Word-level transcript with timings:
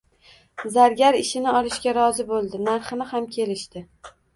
Zargar 0.77 1.19
ishni 1.21 1.53
olishga 1.61 1.95
rozi 2.01 2.29
boʻldi, 2.35 2.67
narxini 2.73 3.13
ham 3.15 3.33
kelishdi 3.41 3.89